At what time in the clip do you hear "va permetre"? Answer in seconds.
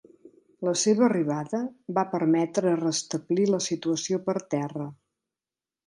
1.99-2.75